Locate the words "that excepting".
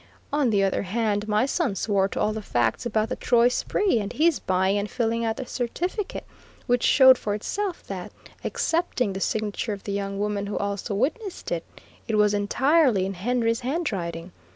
7.85-9.13